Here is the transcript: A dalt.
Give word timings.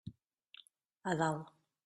A 1.11 1.13
dalt. 1.19 1.53